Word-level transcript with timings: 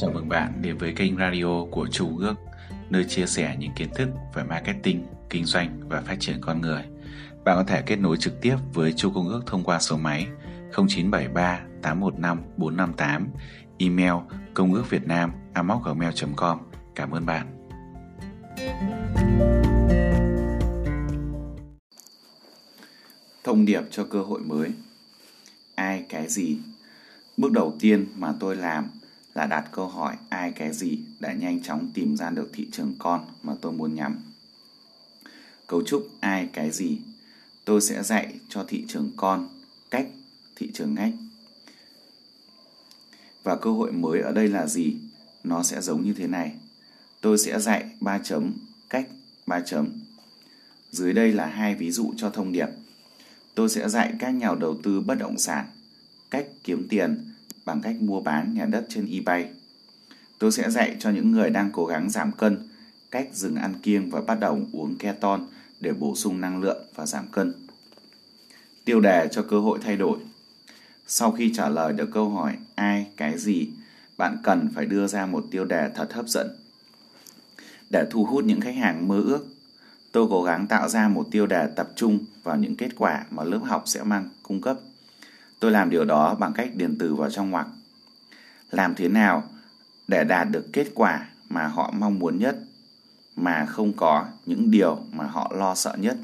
Chào 0.00 0.10
mừng 0.10 0.28
bạn 0.28 0.52
đến 0.62 0.78
với 0.78 0.92
kênh 0.96 1.16
radio 1.16 1.64
của 1.70 1.86
Chu 1.90 2.18
Ước, 2.18 2.34
nơi 2.90 3.04
chia 3.04 3.26
sẻ 3.26 3.56
những 3.58 3.72
kiến 3.76 3.88
thức 3.94 4.08
về 4.34 4.42
marketing, 4.42 5.06
kinh 5.30 5.44
doanh 5.44 5.80
và 5.88 6.00
phát 6.00 6.16
triển 6.20 6.36
con 6.40 6.60
người. 6.60 6.82
Bạn 7.44 7.56
có 7.56 7.64
thể 7.64 7.82
kết 7.82 7.96
nối 7.96 8.16
trực 8.16 8.40
tiếp 8.40 8.56
với 8.74 8.92
Chu 8.92 9.10
Công 9.14 9.28
Ước 9.28 9.42
thông 9.46 9.64
qua 9.64 9.78
số 9.78 9.96
máy 9.96 10.26
0973 10.88 11.60
815 11.82 12.42
458, 12.56 13.28
email 13.78 14.12
công 14.54 14.74
ước 14.74 14.90
việt 14.90 15.06
nam 15.06 15.32
gmail.com. 15.54 16.58
Cảm 16.94 17.10
ơn 17.10 17.26
bạn. 17.26 17.46
Thông 23.44 23.64
điệp 23.64 23.82
cho 23.90 24.04
cơ 24.10 24.22
hội 24.22 24.40
mới 24.40 24.70
Ai 25.74 26.04
cái 26.08 26.28
gì? 26.28 26.58
Bước 27.36 27.52
đầu 27.52 27.76
tiên 27.80 28.06
mà 28.16 28.32
tôi 28.40 28.56
làm 28.56 28.90
là 29.38 29.46
đặt 29.46 29.68
câu 29.72 29.88
hỏi, 29.88 30.16
ai 30.28 30.52
cái 30.52 30.72
gì 30.72 30.98
để 31.20 31.34
nhanh 31.38 31.62
chóng 31.62 31.90
tìm 31.94 32.16
ra 32.16 32.30
được 32.30 32.50
thị 32.52 32.68
trường 32.72 32.94
con 32.98 33.24
mà 33.42 33.54
tôi 33.60 33.72
muốn 33.72 33.94
nhắm. 33.94 34.20
Cấu 35.66 35.82
trúc, 35.82 36.08
ai 36.20 36.48
cái 36.52 36.70
gì 36.70 36.98
tôi 37.64 37.80
sẽ 37.80 38.02
dạy 38.02 38.34
cho 38.48 38.64
thị 38.68 38.84
trường 38.88 39.10
con 39.16 39.48
cách 39.90 40.06
thị 40.56 40.70
trường 40.74 40.94
ngách. 40.94 41.12
Và 43.42 43.56
cơ 43.56 43.70
hội 43.70 43.92
mới 43.92 44.20
ở 44.20 44.32
đây 44.32 44.48
là 44.48 44.66
gì? 44.66 44.96
Nó 45.44 45.62
sẽ 45.62 45.80
giống 45.80 46.02
như 46.02 46.14
thế 46.14 46.26
này. 46.26 46.54
Tôi 47.20 47.38
sẽ 47.38 47.60
dạy 47.60 47.90
3 48.00 48.18
chấm 48.18 48.52
cách 48.90 49.08
3 49.46 49.60
chấm. 49.60 49.88
Dưới 50.90 51.12
đây 51.12 51.32
là 51.32 51.46
hai 51.46 51.74
ví 51.74 51.90
dụ 51.90 52.14
cho 52.16 52.30
thông 52.30 52.52
điệp. 52.52 52.68
Tôi 53.54 53.68
sẽ 53.68 53.88
dạy 53.88 54.14
các 54.18 54.30
nhà 54.30 54.54
đầu 54.60 54.76
tư 54.82 55.00
bất 55.00 55.14
động 55.18 55.38
sản 55.38 55.66
cách 56.30 56.46
kiếm 56.64 56.86
tiền 56.88 57.27
bằng 57.68 57.80
cách 57.80 58.02
mua 58.02 58.20
bán 58.20 58.54
nhà 58.54 58.64
đất 58.64 58.86
trên 58.88 59.06
eBay. 59.12 59.48
Tôi 60.38 60.52
sẽ 60.52 60.70
dạy 60.70 60.96
cho 60.98 61.10
những 61.10 61.32
người 61.32 61.50
đang 61.50 61.70
cố 61.72 61.86
gắng 61.86 62.10
giảm 62.10 62.32
cân 62.32 62.68
cách 63.10 63.28
dừng 63.32 63.56
ăn 63.56 63.74
kiêng 63.82 64.10
và 64.10 64.20
bắt 64.20 64.40
đầu 64.40 64.60
uống 64.72 64.96
keton 64.98 65.46
để 65.80 65.92
bổ 65.92 66.14
sung 66.16 66.40
năng 66.40 66.60
lượng 66.62 66.84
và 66.94 67.06
giảm 67.06 67.26
cân. 67.32 67.52
Tiêu 68.84 69.00
đề 69.00 69.28
cho 69.30 69.42
cơ 69.42 69.60
hội 69.60 69.78
thay 69.82 69.96
đổi. 69.96 70.18
Sau 71.06 71.32
khi 71.32 71.52
trả 71.54 71.68
lời 71.68 71.92
được 71.92 72.10
câu 72.12 72.30
hỏi 72.30 72.56
ai, 72.74 73.06
cái 73.16 73.38
gì, 73.38 73.68
bạn 74.16 74.36
cần 74.42 74.68
phải 74.74 74.86
đưa 74.86 75.06
ra 75.06 75.26
một 75.26 75.46
tiêu 75.50 75.64
đề 75.64 75.90
thật 75.94 76.12
hấp 76.12 76.28
dẫn. 76.28 76.56
Để 77.90 78.06
thu 78.10 78.24
hút 78.24 78.44
những 78.44 78.60
khách 78.60 78.76
hàng 78.76 79.08
mơ 79.08 79.20
ước, 79.20 79.46
tôi 80.12 80.26
cố 80.30 80.42
gắng 80.42 80.66
tạo 80.66 80.88
ra 80.88 81.08
một 81.08 81.28
tiêu 81.30 81.46
đề 81.46 81.68
tập 81.76 81.88
trung 81.96 82.18
vào 82.42 82.56
những 82.56 82.76
kết 82.76 82.90
quả 82.96 83.24
mà 83.30 83.44
lớp 83.44 83.60
học 83.64 83.82
sẽ 83.86 84.02
mang 84.02 84.28
cung 84.42 84.60
cấp. 84.60 84.78
Tôi 85.60 85.70
làm 85.70 85.90
điều 85.90 86.04
đó 86.04 86.34
bằng 86.34 86.52
cách 86.52 86.70
điền 86.74 86.98
từ 86.98 87.14
vào 87.14 87.30
trong 87.30 87.50
ngoặc. 87.50 87.66
Làm 88.70 88.94
thế 88.94 89.08
nào 89.08 89.44
để 90.08 90.24
đạt 90.24 90.50
được 90.50 90.66
kết 90.72 90.86
quả 90.94 91.28
mà 91.48 91.66
họ 91.66 91.92
mong 91.98 92.18
muốn 92.18 92.38
nhất 92.38 92.58
mà 93.36 93.66
không 93.66 93.92
có 93.92 94.26
những 94.46 94.70
điều 94.70 94.98
mà 95.12 95.24
họ 95.24 95.52
lo 95.56 95.74
sợ 95.74 95.96
nhất. 95.98 96.16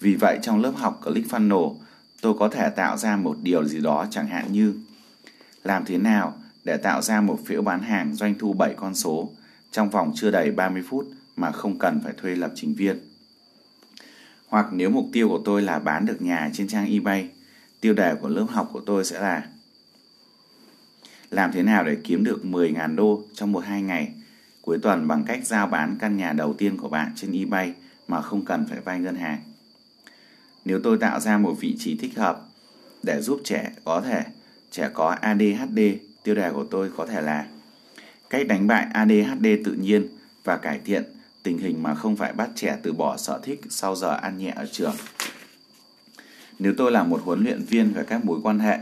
Vì 0.00 0.14
vậy 0.14 0.38
trong 0.42 0.60
lớp 0.60 0.72
học 0.76 1.00
ClickFunnels, 1.04 1.74
tôi 2.20 2.34
có 2.38 2.48
thể 2.48 2.70
tạo 2.70 2.96
ra 2.96 3.16
một 3.16 3.36
điều 3.42 3.64
gì 3.64 3.80
đó 3.80 4.06
chẳng 4.10 4.26
hạn 4.26 4.52
như 4.52 4.74
làm 5.64 5.84
thế 5.84 5.98
nào 5.98 6.34
để 6.64 6.76
tạo 6.76 7.02
ra 7.02 7.20
một 7.20 7.38
phiếu 7.46 7.62
bán 7.62 7.82
hàng 7.82 8.14
doanh 8.14 8.34
thu 8.38 8.52
7 8.52 8.74
con 8.76 8.94
số 8.94 9.30
trong 9.70 9.90
vòng 9.90 10.12
chưa 10.14 10.30
đầy 10.30 10.50
30 10.50 10.82
phút 10.88 11.06
mà 11.36 11.50
không 11.50 11.78
cần 11.78 12.00
phải 12.04 12.12
thuê 12.22 12.34
lập 12.34 12.52
trình 12.54 12.74
viên. 12.74 12.98
Hoặc 14.48 14.66
nếu 14.72 14.90
mục 14.90 15.06
tiêu 15.12 15.28
của 15.28 15.40
tôi 15.44 15.62
là 15.62 15.78
bán 15.78 16.06
được 16.06 16.22
nhà 16.22 16.50
trên 16.52 16.68
trang 16.68 16.92
eBay, 16.92 17.28
tiêu 17.82 17.94
đề 17.94 18.14
của 18.14 18.28
lớp 18.28 18.46
học 18.50 18.70
của 18.72 18.80
tôi 18.80 19.04
sẽ 19.04 19.20
là 19.20 19.42
làm 21.30 21.52
thế 21.52 21.62
nào 21.62 21.84
để 21.84 21.96
kiếm 22.04 22.24
được 22.24 22.40
10.000 22.44 22.96
đô 22.96 23.22
trong 23.34 23.52
một 23.52 23.64
hai 23.64 23.82
ngày 23.82 24.12
cuối 24.62 24.78
tuần 24.82 25.08
bằng 25.08 25.24
cách 25.24 25.46
giao 25.46 25.66
bán 25.66 25.96
căn 26.00 26.16
nhà 26.16 26.32
đầu 26.32 26.54
tiên 26.58 26.76
của 26.76 26.88
bạn 26.88 27.12
trên 27.16 27.32
eBay 27.32 27.74
mà 28.08 28.20
không 28.20 28.44
cần 28.44 28.66
phải 28.70 28.80
vay 28.80 29.00
ngân 29.00 29.16
hàng. 29.16 29.38
Nếu 30.64 30.80
tôi 30.82 30.98
tạo 30.98 31.20
ra 31.20 31.38
một 31.38 31.56
vị 31.60 31.76
trí 31.78 31.96
thích 31.96 32.16
hợp 32.16 32.42
để 33.02 33.22
giúp 33.22 33.40
trẻ 33.44 33.70
có 33.84 34.00
thể 34.00 34.22
trẻ 34.70 34.90
có 34.94 35.16
ADHD, 35.20 35.78
tiêu 36.22 36.34
đề 36.34 36.50
của 36.52 36.64
tôi 36.70 36.90
có 36.96 37.06
thể 37.06 37.22
là 37.22 37.46
cách 38.30 38.46
đánh 38.46 38.66
bại 38.66 38.86
ADHD 38.92 39.46
tự 39.64 39.72
nhiên 39.72 40.08
và 40.44 40.56
cải 40.56 40.80
thiện 40.84 41.04
tình 41.42 41.58
hình 41.58 41.82
mà 41.82 41.94
không 41.94 42.16
phải 42.16 42.32
bắt 42.32 42.50
trẻ 42.54 42.78
từ 42.82 42.92
bỏ 42.92 43.16
sở 43.16 43.40
thích 43.42 43.60
sau 43.70 43.96
giờ 43.96 44.16
ăn 44.22 44.38
nhẹ 44.38 44.52
ở 44.56 44.66
trường. 44.72 44.94
Nếu 46.62 46.74
tôi 46.76 46.92
là 46.92 47.02
một 47.02 47.20
huấn 47.24 47.44
luyện 47.44 47.62
viên 47.64 47.92
về 47.92 48.04
các 48.06 48.24
mối 48.24 48.40
quan 48.42 48.58
hệ, 48.58 48.78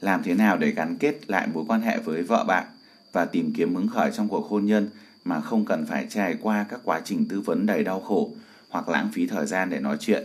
làm 0.00 0.22
thế 0.22 0.34
nào 0.34 0.56
để 0.56 0.70
gắn 0.70 0.96
kết 0.96 1.30
lại 1.30 1.48
mối 1.54 1.64
quan 1.68 1.80
hệ 1.80 1.98
với 1.98 2.22
vợ 2.22 2.44
bạn 2.48 2.64
và 3.12 3.24
tìm 3.24 3.52
kiếm 3.56 3.74
hứng 3.74 3.88
khởi 3.88 4.10
trong 4.12 4.28
cuộc 4.28 4.46
hôn 4.50 4.66
nhân 4.66 4.88
mà 5.24 5.40
không 5.40 5.64
cần 5.64 5.86
phải 5.86 6.06
trải 6.10 6.36
qua 6.40 6.66
các 6.68 6.80
quá 6.84 7.00
trình 7.04 7.24
tư 7.28 7.40
vấn 7.40 7.66
đầy 7.66 7.84
đau 7.84 8.00
khổ 8.00 8.30
hoặc 8.68 8.88
lãng 8.88 9.08
phí 9.12 9.26
thời 9.26 9.46
gian 9.46 9.70
để 9.70 9.80
nói 9.80 9.96
chuyện. 10.00 10.24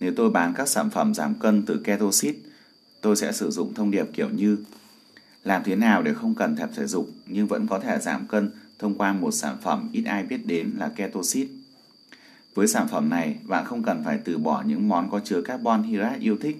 Nếu 0.00 0.12
tôi 0.16 0.30
bán 0.30 0.54
các 0.56 0.68
sản 0.68 0.90
phẩm 0.90 1.14
giảm 1.14 1.34
cân 1.34 1.62
từ 1.62 1.80
Ketosit, 1.84 2.36
tôi 3.00 3.16
sẽ 3.16 3.32
sử 3.32 3.50
dụng 3.50 3.74
thông 3.74 3.90
điệp 3.90 4.06
kiểu 4.12 4.28
như 4.28 4.56
làm 5.44 5.62
thế 5.64 5.76
nào 5.76 6.02
để 6.02 6.14
không 6.14 6.34
cần 6.34 6.56
tập 6.56 6.70
thể 6.76 6.86
dục 6.86 7.10
nhưng 7.26 7.46
vẫn 7.46 7.66
có 7.66 7.78
thể 7.78 7.98
giảm 7.98 8.26
cân 8.26 8.50
thông 8.78 8.94
qua 8.94 9.12
một 9.12 9.30
sản 9.30 9.56
phẩm 9.62 9.88
ít 9.92 10.02
ai 10.04 10.22
biết 10.22 10.46
đến 10.46 10.70
là 10.78 10.88
Ketosit. 10.96 11.48
Với 12.54 12.66
sản 12.66 12.88
phẩm 12.88 13.10
này, 13.10 13.36
bạn 13.44 13.64
không 13.64 13.82
cần 13.82 14.02
phải 14.04 14.18
từ 14.24 14.38
bỏ 14.38 14.62
những 14.66 14.88
món 14.88 15.10
có 15.10 15.20
chứa 15.20 15.42
carbon 15.42 15.82
hydrate 15.82 16.18
yêu 16.20 16.36
thích. 16.40 16.56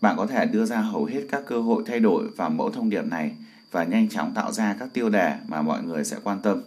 Bạn 0.00 0.16
có 0.16 0.26
thể 0.26 0.46
đưa 0.46 0.64
ra 0.64 0.80
hầu 0.80 1.04
hết 1.04 1.22
các 1.30 1.42
cơ 1.46 1.60
hội 1.60 1.82
thay 1.86 2.00
đổi 2.00 2.28
vào 2.36 2.50
mẫu 2.50 2.70
thông 2.70 2.90
điệp 2.90 3.04
này 3.06 3.32
và 3.70 3.84
nhanh 3.84 4.08
chóng 4.08 4.32
tạo 4.34 4.52
ra 4.52 4.76
các 4.78 4.88
tiêu 4.92 5.08
đề 5.08 5.36
mà 5.48 5.62
mọi 5.62 5.82
người 5.82 6.04
sẽ 6.04 6.16
quan 6.24 6.40
tâm. 6.40 6.62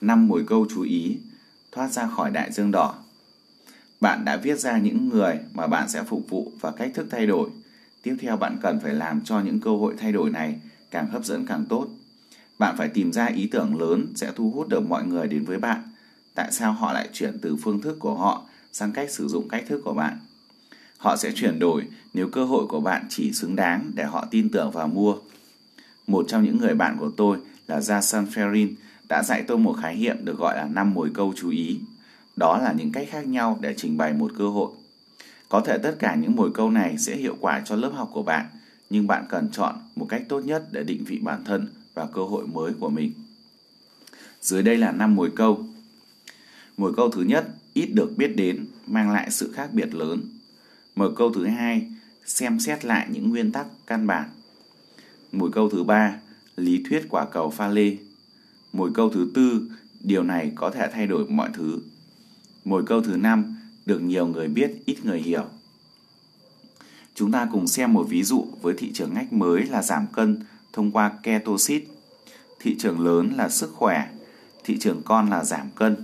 Năm 0.00 0.28
mồi 0.28 0.44
câu 0.46 0.66
chú 0.74 0.82
ý, 0.82 1.18
thoát 1.72 1.88
ra 1.88 2.06
khỏi 2.06 2.30
đại 2.30 2.52
dương 2.52 2.70
đỏ. 2.70 2.94
Bạn 4.00 4.24
đã 4.24 4.36
viết 4.36 4.58
ra 4.58 4.78
những 4.78 5.08
người 5.08 5.38
mà 5.54 5.66
bạn 5.66 5.88
sẽ 5.88 6.02
phục 6.02 6.28
vụ 6.28 6.52
và 6.60 6.70
cách 6.70 6.90
thức 6.94 7.06
thay 7.10 7.26
đổi. 7.26 7.50
Tiếp 8.02 8.16
theo 8.20 8.36
bạn 8.36 8.58
cần 8.62 8.80
phải 8.80 8.94
làm 8.94 9.20
cho 9.24 9.40
những 9.40 9.60
cơ 9.60 9.70
hội 9.70 9.94
thay 9.98 10.12
đổi 10.12 10.30
này 10.30 10.60
càng 10.90 11.06
hấp 11.06 11.24
dẫn 11.24 11.46
càng 11.46 11.64
tốt. 11.68 11.88
Bạn 12.58 12.76
phải 12.76 12.88
tìm 12.88 13.12
ra 13.12 13.26
ý 13.26 13.46
tưởng 13.46 13.80
lớn 13.80 14.06
sẽ 14.14 14.32
thu 14.36 14.50
hút 14.50 14.68
được 14.68 14.88
mọi 14.88 15.06
người 15.06 15.26
đến 15.26 15.44
với 15.44 15.58
bạn 15.58 15.82
tại 16.34 16.52
sao 16.52 16.72
họ 16.72 16.92
lại 16.92 17.08
chuyển 17.12 17.38
từ 17.42 17.56
phương 17.56 17.80
thức 17.80 17.96
của 17.98 18.14
họ 18.14 18.42
sang 18.72 18.92
cách 18.92 19.10
sử 19.10 19.28
dụng 19.28 19.48
cách 19.48 19.64
thức 19.68 19.80
của 19.84 19.94
bạn. 19.94 20.18
Họ 20.98 21.16
sẽ 21.16 21.32
chuyển 21.34 21.58
đổi 21.58 21.86
nếu 22.14 22.28
cơ 22.28 22.44
hội 22.44 22.66
của 22.66 22.80
bạn 22.80 23.06
chỉ 23.08 23.32
xứng 23.32 23.56
đáng 23.56 23.90
để 23.94 24.04
họ 24.04 24.26
tin 24.30 24.48
tưởng 24.48 24.70
và 24.70 24.86
mua. 24.86 25.16
Một 26.06 26.24
trong 26.28 26.44
những 26.44 26.58
người 26.58 26.74
bạn 26.74 26.96
của 27.00 27.10
tôi 27.16 27.38
là 27.66 27.78
Jason 27.78 28.26
Ferrin 28.26 28.68
đã 29.08 29.22
dạy 29.22 29.44
tôi 29.46 29.58
một 29.58 29.76
khái 29.82 29.96
niệm 29.96 30.24
được 30.24 30.38
gọi 30.38 30.56
là 30.56 30.64
năm 30.64 30.94
mồi 30.94 31.10
câu 31.14 31.32
chú 31.36 31.50
ý. 31.50 31.78
Đó 32.36 32.58
là 32.58 32.72
những 32.72 32.92
cách 32.92 33.08
khác 33.10 33.26
nhau 33.26 33.58
để 33.60 33.74
trình 33.76 33.96
bày 33.96 34.12
một 34.12 34.32
cơ 34.38 34.48
hội. 34.48 34.70
Có 35.48 35.60
thể 35.60 35.78
tất 35.78 35.96
cả 35.98 36.14
những 36.14 36.36
mồi 36.36 36.50
câu 36.54 36.70
này 36.70 36.98
sẽ 36.98 37.16
hiệu 37.16 37.36
quả 37.40 37.62
cho 37.64 37.76
lớp 37.76 37.90
học 37.94 38.10
của 38.12 38.22
bạn, 38.22 38.46
nhưng 38.90 39.06
bạn 39.06 39.24
cần 39.28 39.48
chọn 39.52 39.74
một 39.96 40.06
cách 40.08 40.22
tốt 40.28 40.40
nhất 40.40 40.64
để 40.72 40.84
định 40.84 41.04
vị 41.04 41.18
bản 41.22 41.44
thân 41.44 41.68
và 41.94 42.06
cơ 42.06 42.22
hội 42.24 42.46
mới 42.46 42.72
của 42.80 42.88
mình. 42.88 43.12
Dưới 44.40 44.62
đây 44.62 44.76
là 44.76 44.92
năm 44.92 45.14
mồi 45.14 45.32
câu 45.36 45.64
Mồi 46.76 46.92
câu 46.96 47.10
thứ 47.10 47.22
nhất, 47.22 47.48
ít 47.74 47.86
được 47.86 48.16
biết 48.16 48.36
đến, 48.36 48.66
mang 48.86 49.10
lại 49.10 49.30
sự 49.30 49.52
khác 49.52 49.68
biệt 49.72 49.94
lớn. 49.94 50.20
mở 50.96 51.12
câu 51.16 51.32
thứ 51.32 51.46
hai, 51.46 51.90
xem 52.26 52.60
xét 52.60 52.84
lại 52.84 53.08
những 53.10 53.30
nguyên 53.30 53.52
tắc 53.52 53.66
căn 53.86 54.06
bản. 54.06 54.28
Mồi 55.32 55.50
câu 55.52 55.70
thứ 55.70 55.84
ba, 55.84 56.20
lý 56.56 56.82
thuyết 56.88 57.06
quả 57.10 57.26
cầu 57.26 57.50
pha 57.50 57.68
lê. 57.68 57.96
Mồi 58.72 58.90
câu 58.94 59.10
thứ 59.10 59.30
tư, 59.34 59.70
điều 60.00 60.22
này 60.22 60.52
có 60.54 60.70
thể 60.70 60.88
thay 60.92 61.06
đổi 61.06 61.26
mọi 61.28 61.50
thứ. 61.54 61.78
Mồi 62.64 62.82
câu 62.86 63.02
thứ 63.02 63.16
năm, 63.16 63.56
được 63.86 63.98
nhiều 63.98 64.26
người 64.26 64.48
biết, 64.48 64.70
ít 64.84 65.04
người 65.04 65.20
hiểu. 65.20 65.44
Chúng 67.14 67.32
ta 67.32 67.48
cùng 67.52 67.68
xem 67.68 67.92
một 67.92 68.06
ví 68.08 68.22
dụ 68.22 68.46
với 68.62 68.74
thị 68.78 68.92
trường 68.92 69.14
ngách 69.14 69.32
mới 69.32 69.64
là 69.64 69.82
giảm 69.82 70.06
cân 70.12 70.40
thông 70.72 70.90
qua 70.90 71.12
ketosis. 71.22 71.82
Thị 72.60 72.76
trường 72.78 73.00
lớn 73.00 73.32
là 73.36 73.48
sức 73.48 73.72
khỏe, 73.74 74.08
thị 74.64 74.78
trường 74.78 75.02
con 75.04 75.30
là 75.30 75.44
giảm 75.44 75.70
cân 75.74 75.96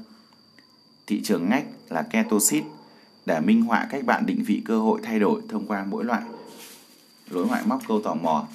thị 1.08 1.20
trường 1.24 1.48
ngách 1.48 1.64
là 1.88 2.02
ketosis 2.02 2.64
để 3.26 3.40
minh 3.40 3.62
họa 3.62 3.86
cách 3.90 4.04
bạn 4.04 4.26
định 4.26 4.44
vị 4.46 4.62
cơ 4.64 4.78
hội 4.78 5.00
thay 5.02 5.18
đổi 5.18 5.42
thông 5.48 5.66
qua 5.66 5.84
mỗi 5.90 6.04
loại 6.04 6.22
lối 7.30 7.46
ngoại 7.46 7.62
móc 7.66 7.82
câu 7.88 8.02
tò 8.02 8.14
mò. 8.14 8.48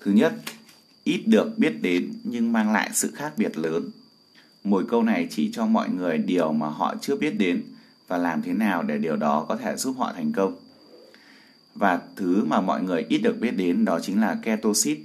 Thứ 0.00 0.12
nhất, 0.12 0.34
ít 1.04 1.22
được 1.26 1.58
biết 1.58 1.82
đến 1.82 2.12
nhưng 2.24 2.52
mang 2.52 2.72
lại 2.72 2.90
sự 2.92 3.12
khác 3.14 3.32
biệt 3.36 3.58
lớn. 3.58 3.90
Mỗi 4.64 4.84
câu 4.88 5.02
này 5.02 5.28
chỉ 5.30 5.50
cho 5.52 5.66
mọi 5.66 5.88
người 5.88 6.18
điều 6.18 6.52
mà 6.52 6.68
họ 6.68 6.94
chưa 7.00 7.16
biết 7.16 7.30
đến 7.30 7.62
và 8.08 8.18
làm 8.18 8.42
thế 8.42 8.52
nào 8.52 8.82
để 8.82 8.98
điều 8.98 9.16
đó 9.16 9.46
có 9.48 9.56
thể 9.56 9.76
giúp 9.76 9.94
họ 9.98 10.12
thành 10.12 10.32
công. 10.32 10.56
Và 11.74 12.00
thứ 12.16 12.44
mà 12.44 12.60
mọi 12.60 12.82
người 12.82 13.06
ít 13.08 13.18
được 13.18 13.40
biết 13.40 13.50
đến 13.50 13.84
đó 13.84 14.00
chính 14.02 14.20
là 14.20 14.38
ketosis. 14.42 14.98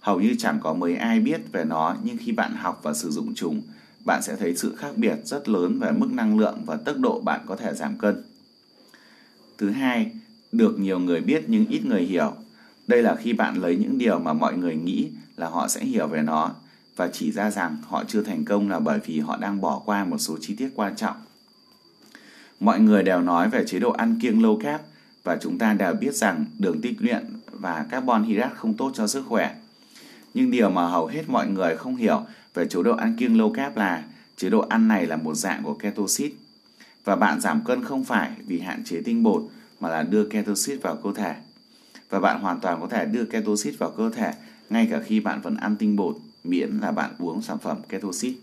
Hầu 0.00 0.20
như 0.20 0.34
chẳng 0.38 0.58
có 0.62 0.74
mấy 0.74 0.96
ai 0.96 1.20
biết 1.20 1.40
về 1.52 1.64
nó 1.64 1.96
nhưng 2.02 2.16
khi 2.16 2.32
bạn 2.32 2.54
học 2.54 2.80
và 2.82 2.94
sử 2.94 3.10
dụng 3.10 3.34
chúng 3.34 3.62
bạn 4.04 4.22
sẽ 4.22 4.36
thấy 4.36 4.56
sự 4.56 4.74
khác 4.76 4.92
biệt 4.96 5.16
rất 5.24 5.48
lớn 5.48 5.78
về 5.80 5.92
mức 5.92 6.08
năng 6.12 6.38
lượng 6.38 6.58
và 6.66 6.76
tốc 6.76 6.96
độ 6.98 7.20
bạn 7.20 7.40
có 7.46 7.56
thể 7.56 7.74
giảm 7.74 7.98
cân. 7.98 8.22
Thứ 9.58 9.70
hai, 9.70 10.10
được 10.52 10.78
nhiều 10.78 10.98
người 10.98 11.20
biết 11.20 11.44
nhưng 11.46 11.66
ít 11.66 11.84
người 11.84 12.02
hiểu. 12.02 12.32
Đây 12.86 13.02
là 13.02 13.14
khi 13.14 13.32
bạn 13.32 13.62
lấy 13.62 13.76
những 13.76 13.98
điều 13.98 14.18
mà 14.18 14.32
mọi 14.32 14.56
người 14.56 14.76
nghĩ 14.76 15.10
là 15.36 15.48
họ 15.48 15.68
sẽ 15.68 15.84
hiểu 15.84 16.06
về 16.06 16.22
nó 16.22 16.50
và 16.96 17.08
chỉ 17.12 17.32
ra 17.32 17.50
rằng 17.50 17.76
họ 17.88 18.04
chưa 18.08 18.22
thành 18.22 18.44
công 18.44 18.70
là 18.70 18.78
bởi 18.78 18.98
vì 19.06 19.20
họ 19.20 19.36
đang 19.36 19.60
bỏ 19.60 19.82
qua 19.84 20.04
một 20.04 20.18
số 20.18 20.38
chi 20.40 20.54
tiết 20.54 20.70
quan 20.74 20.96
trọng. 20.96 21.16
Mọi 22.60 22.80
người 22.80 23.02
đều 23.02 23.20
nói 23.20 23.50
về 23.50 23.64
chế 23.66 23.78
độ 23.78 23.90
ăn 23.90 24.18
kiêng 24.20 24.42
low 24.42 24.60
carb 24.60 24.82
và 25.24 25.38
chúng 25.40 25.58
ta 25.58 25.74
đều 25.74 25.94
biết 25.94 26.14
rằng 26.14 26.44
đường 26.58 26.80
tích 26.80 26.96
luyện 26.98 27.24
và 27.52 27.86
carbon 27.90 28.24
hydrate 28.24 28.54
không 28.54 28.74
tốt 28.74 28.92
cho 28.94 29.06
sức 29.06 29.24
khỏe. 29.28 29.54
Nhưng 30.34 30.50
điều 30.50 30.70
mà 30.70 30.86
hầu 30.86 31.06
hết 31.06 31.22
mọi 31.28 31.48
người 31.48 31.76
không 31.76 31.96
hiểu 31.96 32.22
về 32.54 32.66
chế 32.68 32.82
độ 32.82 32.96
ăn 32.96 33.16
kiêng 33.16 33.36
low 33.36 33.52
carb 33.52 33.76
là 33.76 34.04
chế 34.36 34.50
độ 34.50 34.60
ăn 34.60 34.88
này 34.88 35.06
là 35.06 35.16
một 35.16 35.34
dạng 35.34 35.62
của 35.62 35.74
ketosis 35.74 36.32
và 37.04 37.16
bạn 37.16 37.40
giảm 37.40 37.64
cân 37.64 37.84
không 37.84 38.04
phải 38.04 38.30
vì 38.46 38.60
hạn 38.60 38.84
chế 38.84 39.00
tinh 39.04 39.22
bột 39.22 39.42
mà 39.80 39.88
là 39.88 40.02
đưa 40.02 40.24
ketosis 40.24 40.80
vào 40.82 40.96
cơ 40.96 41.10
thể. 41.16 41.34
Và 42.10 42.20
bạn 42.20 42.40
hoàn 42.40 42.60
toàn 42.60 42.80
có 42.80 42.86
thể 42.86 43.04
đưa 43.04 43.24
ketosis 43.24 43.78
vào 43.78 43.90
cơ 43.90 44.10
thể 44.10 44.32
ngay 44.70 44.88
cả 44.90 45.00
khi 45.04 45.20
bạn 45.20 45.40
vẫn 45.40 45.56
ăn 45.56 45.76
tinh 45.76 45.96
bột 45.96 46.16
miễn 46.44 46.78
là 46.82 46.92
bạn 46.92 47.10
uống 47.18 47.42
sản 47.42 47.58
phẩm 47.58 47.76
ketosis. 47.88 48.34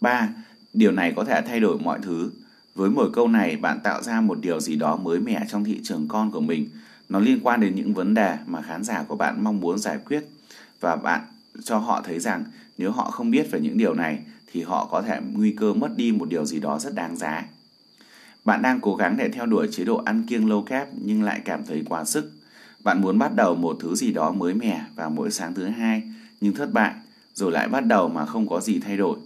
3. 0.00 0.28
Điều 0.72 0.92
này 0.92 1.12
có 1.16 1.24
thể 1.24 1.42
thay 1.46 1.60
đổi 1.60 1.78
mọi 1.78 1.98
thứ. 2.02 2.30
Với 2.74 2.90
mỗi 2.90 3.10
câu 3.12 3.28
này, 3.28 3.56
bạn 3.56 3.80
tạo 3.84 4.02
ra 4.02 4.20
một 4.20 4.38
điều 4.40 4.60
gì 4.60 4.76
đó 4.76 4.96
mới 4.96 5.20
mẻ 5.20 5.46
trong 5.48 5.64
thị 5.64 5.80
trường 5.82 6.08
con 6.08 6.30
của 6.30 6.40
mình. 6.40 6.68
Nó 7.08 7.18
liên 7.18 7.40
quan 7.42 7.60
đến 7.60 7.74
những 7.74 7.94
vấn 7.94 8.14
đề 8.14 8.36
mà 8.46 8.62
khán 8.62 8.84
giả 8.84 9.04
của 9.08 9.16
bạn 9.16 9.44
mong 9.44 9.60
muốn 9.60 9.78
giải 9.78 9.98
quyết 10.04 10.24
và 10.80 10.96
bạn 10.96 11.20
cho 11.64 11.78
họ 11.78 12.02
thấy 12.04 12.20
rằng 12.20 12.44
nếu 12.78 12.92
họ 12.92 13.10
không 13.10 13.30
biết 13.30 13.50
về 13.50 13.60
những 13.60 13.78
điều 13.78 13.94
này 13.94 14.18
thì 14.52 14.62
họ 14.62 14.88
có 14.90 15.02
thể 15.02 15.20
nguy 15.32 15.50
cơ 15.50 15.74
mất 15.74 15.96
đi 15.96 16.12
một 16.12 16.28
điều 16.28 16.44
gì 16.44 16.60
đó 16.60 16.78
rất 16.78 16.94
đáng 16.94 17.16
giá. 17.16 17.44
Bạn 18.44 18.62
đang 18.62 18.80
cố 18.80 18.96
gắng 18.96 19.16
để 19.16 19.28
theo 19.28 19.46
đuổi 19.46 19.68
chế 19.72 19.84
độ 19.84 19.96
ăn 20.04 20.22
kiêng 20.26 20.48
low 20.48 20.62
carb 20.62 20.88
nhưng 21.04 21.22
lại 21.22 21.40
cảm 21.44 21.64
thấy 21.66 21.82
quá 21.88 22.04
sức. 22.04 22.32
Bạn 22.84 23.00
muốn 23.00 23.18
bắt 23.18 23.34
đầu 23.34 23.54
một 23.54 23.76
thứ 23.80 23.94
gì 23.94 24.12
đó 24.12 24.32
mới 24.32 24.54
mẻ 24.54 24.84
vào 24.94 25.10
mỗi 25.10 25.30
sáng 25.30 25.54
thứ 25.54 25.64
hai 25.64 26.02
nhưng 26.40 26.54
thất 26.54 26.72
bại, 26.72 26.94
rồi 27.34 27.52
lại 27.52 27.68
bắt 27.68 27.86
đầu 27.86 28.08
mà 28.08 28.26
không 28.26 28.48
có 28.48 28.60
gì 28.60 28.78
thay 28.78 28.96
đổi. 28.96 29.18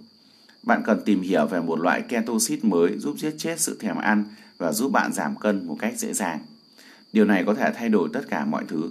Bạn 0.63 0.83
cần 0.85 1.01
tìm 1.05 1.23
hiểu 1.23 1.47
về 1.47 1.61
một 1.61 1.81
loại 1.81 2.03
ketosis 2.03 2.65
mới 2.65 2.99
giúp 2.99 3.19
giết 3.19 3.35
chết 3.39 3.61
sự 3.61 3.77
thèm 3.81 3.97
ăn 3.97 4.25
và 4.59 4.73
giúp 4.73 4.93
bạn 4.93 5.13
giảm 5.13 5.37
cân 5.37 5.67
một 5.67 5.77
cách 5.79 5.95
dễ 5.99 6.13
dàng. 6.13 6.39
Điều 7.13 7.25
này 7.25 7.45
có 7.47 7.55
thể 7.55 7.73
thay 7.75 7.89
đổi 7.89 8.09
tất 8.13 8.23
cả 8.29 8.45
mọi 8.45 8.65
thứ. 8.69 8.91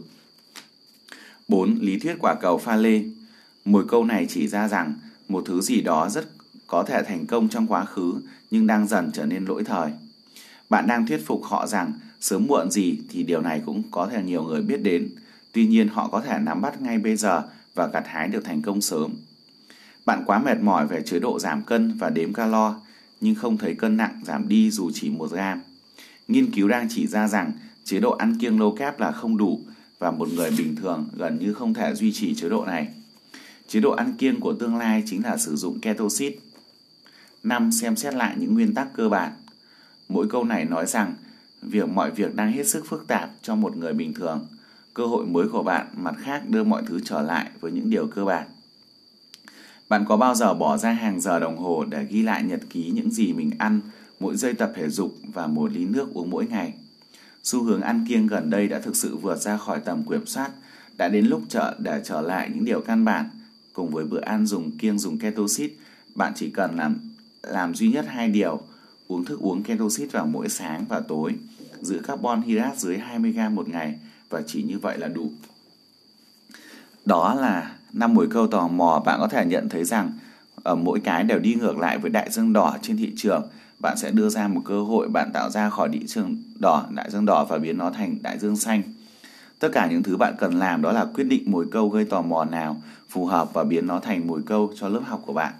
4. 1.47 1.77
Lý 1.81 1.99
thuyết 1.99 2.15
quả 2.19 2.35
cầu 2.41 2.57
pha 2.57 2.75
lê 2.75 3.01
mùi 3.65 3.83
câu 3.87 4.05
này 4.05 4.25
chỉ 4.29 4.47
ra 4.47 4.67
rằng 4.67 4.93
một 5.27 5.43
thứ 5.45 5.61
gì 5.61 5.81
đó 5.81 6.09
rất 6.09 6.25
có 6.67 6.83
thể 6.83 7.03
thành 7.03 7.25
công 7.25 7.49
trong 7.49 7.67
quá 7.67 7.85
khứ 7.85 8.13
nhưng 8.51 8.67
đang 8.67 8.87
dần 8.87 9.11
trở 9.13 9.25
nên 9.25 9.45
lỗi 9.45 9.63
thời. 9.63 9.91
Bạn 10.69 10.87
đang 10.87 11.07
thuyết 11.07 11.25
phục 11.25 11.43
họ 11.43 11.67
rằng 11.67 11.93
sớm 12.21 12.47
muộn 12.47 12.71
gì 12.71 12.99
thì 13.09 13.23
điều 13.23 13.41
này 13.41 13.61
cũng 13.65 13.83
có 13.91 14.07
thể 14.07 14.23
nhiều 14.23 14.43
người 14.43 14.61
biết 14.61 14.77
đến. 14.77 15.09
Tuy 15.51 15.67
nhiên, 15.67 15.87
họ 15.87 16.07
có 16.07 16.21
thể 16.21 16.39
nắm 16.39 16.61
bắt 16.61 16.81
ngay 16.81 16.97
bây 16.97 17.15
giờ 17.15 17.43
và 17.75 17.87
gặt 17.87 18.03
hái 18.07 18.27
được 18.27 18.43
thành 18.43 18.61
công 18.61 18.81
sớm. 18.81 19.11
Bạn 20.05 20.23
quá 20.25 20.39
mệt 20.39 20.57
mỏi 20.61 20.87
về 20.87 21.01
chế 21.01 21.19
độ 21.19 21.39
giảm 21.39 21.63
cân 21.63 21.97
và 21.97 22.09
đếm 22.09 22.33
calo, 22.33 22.75
nhưng 23.21 23.35
không 23.35 23.57
thấy 23.57 23.75
cân 23.75 23.97
nặng 23.97 24.21
giảm 24.25 24.47
đi 24.47 24.71
dù 24.71 24.91
chỉ 24.93 25.09
một 25.09 25.31
gram. 25.31 25.61
Nghiên 26.27 26.51
cứu 26.51 26.67
đang 26.67 26.87
chỉ 26.89 27.07
ra 27.07 27.27
rằng 27.27 27.51
chế 27.83 27.99
độ 27.99 28.11
ăn 28.11 28.39
kiêng 28.39 28.59
low 28.59 28.75
carb 28.75 28.99
là 28.99 29.11
không 29.11 29.37
đủ 29.37 29.61
và 29.99 30.11
một 30.11 30.29
người 30.33 30.51
bình 30.57 30.75
thường 30.75 31.09
gần 31.17 31.39
như 31.39 31.53
không 31.53 31.73
thể 31.73 31.95
duy 31.95 32.13
trì 32.13 32.35
chế 32.35 32.49
độ 32.49 32.65
này. 32.65 32.87
Chế 33.67 33.79
độ 33.79 33.91
ăn 33.91 34.13
kiêng 34.13 34.39
của 34.39 34.53
tương 34.53 34.77
lai 34.77 35.03
chính 35.05 35.23
là 35.23 35.37
sử 35.37 35.55
dụng 35.55 35.79
ketosis. 35.79 36.33
5. 37.43 37.71
Xem 37.71 37.95
xét 37.95 38.13
lại 38.13 38.35
những 38.39 38.53
nguyên 38.53 38.73
tắc 38.73 38.93
cơ 38.93 39.09
bản. 39.09 39.31
Mỗi 40.09 40.27
câu 40.29 40.43
này 40.43 40.65
nói 40.65 40.85
rằng 40.85 41.13
việc 41.61 41.89
mọi 41.89 42.11
việc 42.11 42.35
đang 42.35 42.51
hết 42.51 42.67
sức 42.67 42.85
phức 42.85 43.07
tạp 43.07 43.29
cho 43.41 43.55
một 43.55 43.77
người 43.77 43.93
bình 43.93 44.13
thường. 44.13 44.47
Cơ 44.93 45.05
hội 45.05 45.25
mới 45.25 45.47
của 45.47 45.63
bạn 45.63 45.87
mặt 45.97 46.15
khác 46.19 46.49
đưa 46.49 46.63
mọi 46.63 46.83
thứ 46.87 46.99
trở 47.05 47.21
lại 47.21 47.49
với 47.59 47.71
những 47.71 47.89
điều 47.89 48.07
cơ 48.07 48.25
bản. 48.25 48.47
Bạn 49.89 50.05
có 50.07 50.17
bao 50.17 50.35
giờ 50.35 50.53
bỏ 50.53 50.77
ra 50.77 50.91
hàng 50.91 51.21
giờ 51.21 51.39
đồng 51.39 51.57
hồ 51.57 51.85
để 51.89 52.05
ghi 52.09 52.21
lại 52.21 52.43
nhật 52.43 52.61
ký 52.69 52.91
những 52.93 53.11
gì 53.11 53.33
mình 53.33 53.51
ăn, 53.57 53.79
mỗi 54.19 54.37
giây 54.37 54.53
tập 54.53 54.71
thể 54.75 54.89
dục 54.89 55.15
và 55.33 55.47
một 55.47 55.71
ly 55.71 55.85
nước 55.85 56.13
uống 56.13 56.29
mỗi 56.29 56.47
ngày? 56.47 56.73
Xu 57.43 57.63
hướng 57.63 57.81
ăn 57.81 58.05
kiêng 58.09 58.27
gần 58.27 58.49
đây 58.49 58.67
đã 58.67 58.79
thực 58.79 58.95
sự 58.95 59.17
vượt 59.17 59.37
ra 59.37 59.57
khỏi 59.57 59.79
tầm 59.79 60.03
kiểm 60.09 60.25
soát, 60.25 60.51
đã 60.97 61.09
đến 61.09 61.25
lúc 61.25 61.41
chợ 61.49 61.75
để 61.79 62.01
trở 62.05 62.21
lại 62.21 62.49
những 62.53 62.65
điều 62.65 62.81
căn 62.81 63.05
bản. 63.05 63.29
Cùng 63.75 63.89
với 63.89 64.05
bữa 64.05 64.21
ăn 64.21 64.45
dùng 64.45 64.77
kiêng 64.77 64.99
dùng 64.99 65.19
ketosis, 65.19 65.71
bạn 66.15 66.33
chỉ 66.35 66.49
cần 66.49 66.75
làm 66.75 66.99
làm 67.41 67.75
duy 67.75 67.91
nhất 67.91 68.05
hai 68.07 68.29
điều, 68.29 68.61
uống 69.07 69.25
thức 69.25 69.39
uống 69.39 69.63
ketosis 69.63 70.11
vào 70.11 70.25
mỗi 70.25 70.49
sáng 70.49 70.85
và 70.89 70.99
tối, 70.99 71.35
giữ 71.81 71.99
carbon 72.07 72.41
hydrate 72.41 72.75
dưới 72.77 72.97
20g 72.97 73.51
một 73.51 73.69
ngày 73.69 73.99
và 74.29 74.41
chỉ 74.47 74.63
như 74.63 74.79
vậy 74.79 74.97
là 74.97 75.07
đủ. 75.07 75.31
Đó 77.05 77.35
là 77.35 77.75
năm 77.93 78.13
mùi 78.13 78.27
câu 78.27 78.47
tò 78.47 78.67
mò. 78.67 79.03
Bạn 79.05 79.19
có 79.19 79.27
thể 79.27 79.45
nhận 79.45 79.69
thấy 79.69 79.83
rằng 79.83 80.11
ở 80.63 80.75
mỗi 80.75 80.99
cái 80.99 81.23
đều 81.23 81.39
đi 81.39 81.55
ngược 81.55 81.77
lại 81.77 81.97
với 81.97 82.11
đại 82.11 82.29
dương 82.31 82.53
đỏ 82.53 82.77
trên 82.81 82.97
thị 82.97 83.13
trường. 83.17 83.47
Bạn 83.79 83.97
sẽ 83.97 84.11
đưa 84.11 84.29
ra 84.29 84.47
một 84.47 84.61
cơ 84.65 84.83
hội 84.83 85.07
bạn 85.09 85.31
tạo 85.33 85.49
ra 85.49 85.69
khỏi 85.69 85.89
thị 85.93 86.01
trường 86.07 86.43
đỏ 86.59 86.87
đại 86.95 87.11
dương 87.11 87.25
đỏ 87.25 87.45
và 87.49 87.57
biến 87.57 87.77
nó 87.77 87.91
thành 87.91 88.17
đại 88.21 88.39
dương 88.39 88.55
xanh 88.55 88.81
tất 89.59 89.69
cả 89.73 89.87
những 89.91 90.03
thứ 90.03 90.17
bạn 90.17 90.35
cần 90.37 90.53
làm 90.53 90.81
đó 90.81 90.91
là 90.91 91.05
quyết 91.05 91.23
định 91.23 91.43
mồi 91.51 91.65
câu 91.71 91.89
gây 91.89 92.05
tò 92.05 92.21
mò 92.21 92.45
nào 92.45 92.81
phù 93.09 93.25
hợp 93.25 93.53
và 93.53 93.63
biến 93.63 93.87
nó 93.87 93.99
thành 93.99 94.27
mồi 94.27 94.41
câu 94.45 94.73
cho 94.75 94.89
lớp 94.89 95.01
học 95.05 95.23
của 95.25 95.33
bạn 95.33 95.53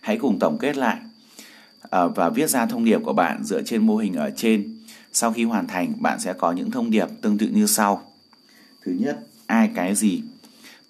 hãy 0.00 0.18
cùng 0.18 0.38
tổng 0.38 0.58
kết 0.58 0.76
lại 0.76 0.98
à, 1.90 2.06
và 2.06 2.28
viết 2.28 2.50
ra 2.50 2.66
thông 2.66 2.84
điệp 2.84 2.98
của 3.04 3.12
bạn 3.12 3.44
dựa 3.44 3.62
trên 3.62 3.86
mô 3.86 3.96
hình 3.96 4.14
ở 4.14 4.30
trên 4.36 4.78
sau 5.12 5.32
khi 5.32 5.44
hoàn 5.44 5.66
thành, 5.66 5.92
bạn 6.00 6.20
sẽ 6.20 6.32
có 6.32 6.52
những 6.52 6.70
thông 6.70 6.90
điệp 6.90 7.06
tương 7.22 7.38
tự 7.38 7.46
như 7.46 7.66
sau 7.66 8.02
thứ 8.84 8.92
nhất, 8.98 9.18
ai, 9.46 9.70
cái 9.74 9.94
gì 9.94 10.22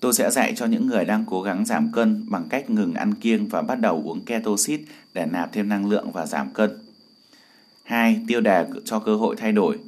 Tôi 0.01 0.13
sẽ 0.13 0.31
dạy 0.31 0.53
cho 0.57 0.67
những 0.67 0.87
người 0.87 1.05
đang 1.05 1.25
cố 1.27 1.43
gắng 1.43 1.65
giảm 1.67 1.93
cân 1.93 2.25
bằng 2.29 2.45
cách 2.49 2.71
ngừng 2.71 2.95
ăn 2.95 3.15
kiêng 3.15 3.49
và 3.49 3.63
bắt 3.63 3.81
đầu 3.81 4.03
uống 4.05 4.25
ketosis 4.25 4.81
để 5.15 5.27
nạp 5.27 5.53
thêm 5.53 5.69
năng 5.69 5.89
lượng 5.89 6.13
và 6.13 6.27
giảm 6.27 6.51
cân. 6.51 6.71
2. 7.83 8.21
Tiêu 8.27 8.41
đề 8.41 8.67
cho 8.85 8.99
cơ 8.99 9.17
hội 9.17 9.37
thay 9.39 9.53
đổi. 9.53 9.79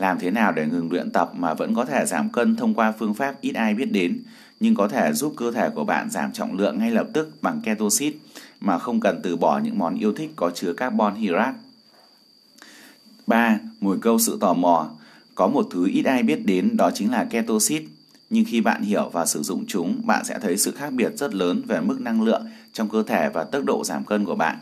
Làm 0.00 0.18
thế 0.18 0.30
nào 0.30 0.52
để 0.52 0.66
ngừng 0.66 0.92
luyện 0.92 1.10
tập 1.10 1.32
mà 1.36 1.54
vẫn 1.54 1.74
có 1.74 1.84
thể 1.84 2.06
giảm 2.06 2.28
cân 2.28 2.56
thông 2.56 2.74
qua 2.74 2.92
phương 2.98 3.14
pháp 3.14 3.40
ít 3.40 3.52
ai 3.52 3.74
biết 3.74 3.92
đến, 3.92 4.18
nhưng 4.60 4.74
có 4.74 4.88
thể 4.88 5.12
giúp 5.12 5.34
cơ 5.36 5.52
thể 5.52 5.70
của 5.74 5.84
bạn 5.84 6.10
giảm 6.10 6.32
trọng 6.32 6.56
lượng 6.56 6.78
ngay 6.78 6.90
lập 6.90 7.06
tức 7.12 7.42
bằng 7.42 7.60
ketosis 7.60 8.14
mà 8.60 8.78
không 8.78 9.00
cần 9.00 9.20
từ 9.22 9.36
bỏ 9.36 9.58
những 9.58 9.78
món 9.78 9.94
yêu 9.94 10.12
thích 10.12 10.30
có 10.36 10.50
chứa 10.50 10.72
carbon 10.72 11.14
hydrate. 11.14 11.58
3. 13.26 13.58
Mùi 13.80 13.98
câu 14.00 14.18
sự 14.18 14.38
tò 14.40 14.54
mò. 14.54 14.90
Có 15.34 15.48
một 15.48 15.66
thứ 15.70 15.86
ít 15.86 16.02
ai 16.02 16.22
biết 16.22 16.46
đến 16.46 16.76
đó 16.76 16.90
chính 16.94 17.10
là 17.10 17.24
ketosis 17.24 17.82
nhưng 18.30 18.44
khi 18.44 18.60
bạn 18.60 18.82
hiểu 18.82 19.10
và 19.12 19.26
sử 19.26 19.42
dụng 19.42 19.64
chúng, 19.66 20.00
bạn 20.04 20.24
sẽ 20.24 20.38
thấy 20.38 20.56
sự 20.56 20.70
khác 20.70 20.92
biệt 20.92 21.12
rất 21.16 21.34
lớn 21.34 21.62
về 21.66 21.80
mức 21.80 22.00
năng 22.00 22.22
lượng 22.22 22.42
trong 22.72 22.88
cơ 22.88 23.02
thể 23.02 23.30
và 23.34 23.44
tốc 23.44 23.64
độ 23.64 23.84
giảm 23.84 24.04
cân 24.04 24.24
của 24.24 24.34
bạn. 24.34 24.58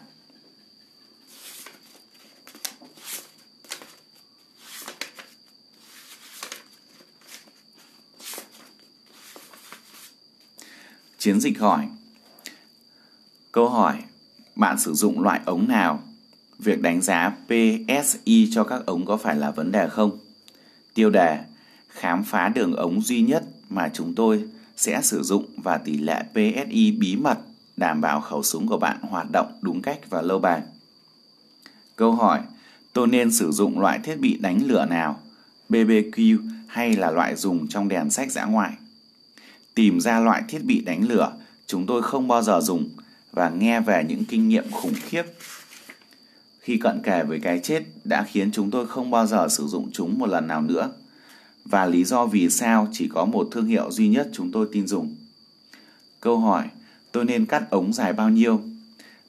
Chiến 11.19 11.41
dịch 11.41 11.61
hỏi 11.61 11.89
Câu 13.53 13.69
hỏi 13.69 13.97
Bạn 14.55 14.79
sử 14.79 14.95
dụng 14.95 15.21
loại 15.21 15.41
ống 15.45 15.69
nào? 15.69 16.03
Việc 16.59 16.83
đánh 16.83 17.03
giá 17.03 17.37
PSI 17.47 18.51
cho 18.53 18.65
các 18.65 18.87
ống 18.87 19.05
có 19.05 19.17
phải 19.17 19.37
là 19.37 19.51
vấn 19.51 19.73
đề 19.73 19.89
không? 19.89 20.19
Tiêu 20.95 21.11
đề 21.11 21.39
Khám 21.89 22.25
phá 22.25 22.49
đường 22.49 22.77
ống 22.77 23.03
duy 23.03 23.23
nhất 23.23 23.45
mà 23.69 23.91
chúng 23.95 24.15
tôi 24.15 24.45
sẽ 24.77 25.03
sử 25.03 25.23
dụng 25.23 25.45
và 25.57 25.79
tỷ 25.79 25.97
lệ 25.97 26.23
PSI 26.33 26.93
bí 26.93 27.17
mật 27.17 27.39
đảm 27.77 28.01
bảo 28.01 28.21
khẩu 28.21 28.43
súng 28.43 28.67
của 28.67 28.79
bạn 28.79 28.99
hoạt 29.03 29.31
động 29.31 29.59
đúng 29.63 29.83
cách 29.83 29.99
và 30.11 30.23
lâu 30.23 30.39
bền. 30.39 30.61
Câu 31.97 32.13
hỏi, 32.13 32.41
tôi 32.93 33.07
nên 33.07 33.33
sử 33.33 33.51
dụng 33.53 33.81
loại 33.81 33.99
thiết 33.99 34.17
bị 34.21 34.39
đánh 34.41 34.67
lửa 34.67 34.87
nào, 34.91 35.21
BBQ 35.69 36.39
hay 36.67 36.97
là 36.97 37.11
loại 37.11 37.37
dùng 37.37 37.69
trong 37.69 37.89
đèn 37.89 38.11
sách 38.11 38.33
dã 38.33 38.45
ngoại? 38.45 38.73
Tìm 39.79 40.01
ra 40.01 40.21
loại 40.21 40.43
thiết 40.49 40.65
bị 40.65 40.81
đánh 40.81 41.09
lửa 41.09 41.33
chúng 41.67 41.87
tôi 41.87 42.03
không 42.03 42.29
bao 42.29 42.43
giờ 42.43 42.61
dùng 42.63 42.89
và 43.33 43.51
nghe 43.51 43.81
về 43.81 44.05
những 44.09 44.25
kinh 44.25 44.49
nghiệm 44.49 44.71
khủng 44.71 44.95
khiếp 44.95 45.23
khi 46.61 46.77
cận 46.77 47.01
kề 47.03 47.25
với 47.25 47.41
cái 47.41 47.61
chết 47.63 47.83
đã 48.05 48.23
khiến 48.23 48.53
chúng 48.53 48.71
tôi 48.71 48.87
không 48.87 49.11
bao 49.11 49.27
giờ 49.27 49.49
sử 49.51 49.67
dụng 49.67 49.91
chúng 49.93 50.19
một 50.19 50.27
lần 50.27 50.47
nào 50.47 50.63
nữa 50.63 50.91
và 51.65 51.87
lý 51.87 52.05
do 52.05 52.27
vì 52.27 52.51
sao 52.51 52.89
chỉ 52.93 53.09
có 53.09 53.25
một 53.25 53.49
thương 53.51 53.67
hiệu 53.67 53.91
duy 53.91 54.09
nhất 54.09 54.29
chúng 54.33 54.53
tôi 54.53 54.69
tin 54.73 54.87
dùng. 54.87 55.17
Câu 56.21 56.39
hỏi, 56.39 56.65
tôi 57.13 57.25
nên 57.25 57.47
cắt 57.47 57.71
ống 57.71 57.93
dài 57.93 58.13
bao 58.13 58.29
nhiêu? 58.29 58.61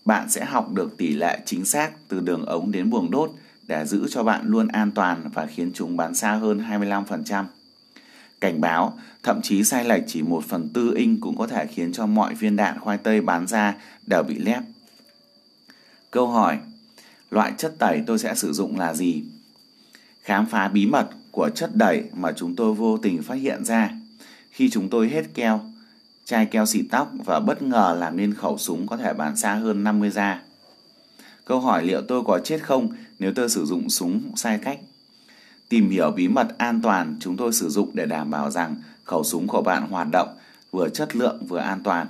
Bạn 0.06 0.30
sẽ 0.30 0.46
học 0.46 0.74
được 0.74 0.98
tỷ 0.98 1.08
lệ 1.14 1.40
chính 1.46 1.66
xác 1.66 1.92
từ 2.08 2.20
đường 2.20 2.46
ống 2.46 2.72
đến 2.72 2.90
buồng 2.90 3.12
đốt 3.12 3.32
để 3.68 3.86
giữ 3.86 4.08
cho 4.10 4.24
bạn 4.24 4.42
luôn 4.46 4.68
an 4.68 4.92
toàn 4.92 5.30
và 5.34 5.46
khiến 5.46 5.72
chúng 5.74 5.98
bắn 5.98 6.16
xa 6.16 6.34
hơn 6.34 6.60
25%. 6.70 7.44
Cảnh 8.42 8.62
báo, 8.62 8.98
thậm 9.24 9.42
chí 9.42 9.64
sai 9.64 9.86
lệch 9.86 10.04
chỉ 10.08 10.22
1 10.22 10.44
phần 10.44 10.70
tư 10.74 10.94
inch 10.96 11.22
cũng 11.22 11.38
có 11.38 11.48
thể 11.48 11.68
khiến 11.68 11.94
cho 11.94 12.06
mọi 12.06 12.34
viên 12.34 12.56
đạn 12.56 12.80
khoai 12.80 12.98
tây 12.98 13.22
bắn 13.22 13.48
ra 13.48 13.76
đều 14.08 14.24
bị 14.24 14.38
lép. 14.38 14.64
Câu 16.12 16.28
hỏi, 16.28 16.58
loại 17.32 17.54
chất 17.58 17.76
tẩy 17.80 18.04
tôi 18.08 18.20
sẽ 18.20 18.36
sử 18.36 18.54
dụng 18.54 18.80
là 18.80 18.94
gì? 18.94 19.24
khám 20.24 20.46
phá 20.46 20.68
bí 20.68 20.86
mật 20.86 21.10
của 21.32 21.50
chất 21.56 21.76
đẩy 21.76 22.04
mà 22.14 22.32
chúng 22.32 22.56
tôi 22.56 22.74
vô 22.74 22.98
tình 22.98 23.24
phát 23.24 23.36
hiện 23.36 23.66
ra 23.66 23.90
khi 24.52 24.70
chúng 24.70 24.90
tôi 24.90 25.10
hết 25.10 25.26
keo, 25.34 25.62
chai 26.26 26.46
keo 26.46 26.66
xịt 26.66 26.86
tóc 26.92 27.12
và 27.26 27.40
bất 27.40 27.62
ngờ 27.62 27.96
làm 28.00 28.18
nên 28.18 28.34
khẩu 28.34 28.58
súng 28.58 28.88
có 28.88 28.98
thể 28.98 29.14
bắn 29.14 29.36
xa 29.36 29.54
hơn 29.54 29.84
50 29.84 30.10
ra. 30.10 30.42
Câu 31.46 31.60
hỏi 31.60 31.86
liệu 31.86 32.02
tôi 32.02 32.24
có 32.24 32.40
chết 32.44 32.64
không 32.64 32.90
nếu 33.20 33.34
tôi 33.36 33.50
sử 33.50 33.66
dụng 33.66 33.90
súng 33.90 34.22
sai 34.36 34.60
cách? 34.64 34.80
Tìm 35.70 35.90
hiểu 35.90 36.12
bí 36.12 36.28
mật 36.28 36.58
an 36.58 36.82
toàn 36.82 37.16
chúng 37.20 37.38
tôi 37.38 37.54
sử 37.54 37.70
dụng 37.70 37.90
để 37.94 38.06
đảm 38.06 38.32
bảo 38.32 38.52
rằng 38.52 38.76
khẩu 39.04 39.24
súng 39.24 39.48
của 39.48 39.62
bạn 39.62 39.88
hoạt 39.90 40.08
động 40.12 40.38
vừa 40.72 40.90
chất 40.90 41.16
lượng 41.16 41.46
vừa 41.48 41.60
an 41.60 41.82
toàn. 41.84 42.08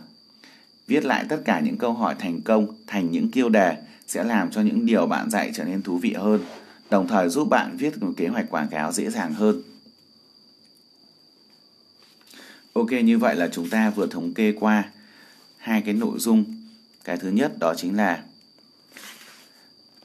Viết 0.88 1.06
lại 1.06 1.25
tất 1.30 1.42
cả 1.46 1.60
những 1.60 1.78
câu 1.78 1.94
hỏi 1.94 2.16
thành 2.20 2.42
công 2.42 2.68
thành 2.88 3.12
những 3.12 3.32
kiêu 3.32 3.50
đề 3.50 3.78
sẽ 4.08 4.24
làm 4.24 4.51
cho 4.51 4.62
những 4.62 4.86
điều 4.86 5.06
bạn 5.06 5.30
dạy 5.30 5.51
trở 5.54 5.63
nên 5.63 5.82
thú 5.82 5.98
vị 5.98 6.13
hơn, 6.13 6.42
đồng 6.89 7.08
thời 7.08 7.30
giúp 7.30 7.50
bạn 7.50 7.78
viết 7.78 8.04
một 8.04 8.13
kế 8.18 8.28
hoạch 8.28 8.50
quảng 8.50 8.68
cáo 8.68 8.92
dễ 8.92 9.10
dàng 9.10 9.34
hơn. 9.34 9.62
Ok, 12.74 12.92
như 12.92 13.18
vậy 13.18 13.36
là 13.36 13.50
chúng 13.51 13.70
ta 13.70 13.89
vừa 13.89 14.08
thống 14.08 14.34
kê 14.34 14.54
qua 14.60 14.84
hai 15.58 15.82
cái 15.82 15.94
nội 15.94 16.20
dung. 16.20 16.46
Cái 17.04 17.18
thứ 17.18 17.30
nhất 17.30 17.60
đó 17.60 17.74
chính 17.78 17.98
là 17.98 18.24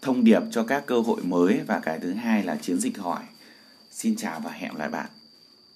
thông 0.03 0.25
điệp 0.25 0.41
cho 0.51 0.65
các 0.65 0.87
cơ 0.87 1.01
hội 1.01 1.23
mới 1.23 1.61
và 1.67 1.81
cái 1.81 1.99
thứ 1.99 2.13
hai 2.13 2.45
là 2.45 2.57
chiến 2.57 2.81
dịch 2.81 2.99
hỏi. 2.99 3.23
Xin 3.95 4.17
chào 4.17 4.41
và 4.41 4.51
hẹn 4.51 4.77
lại 4.77 4.89
bạn. 4.89 5.07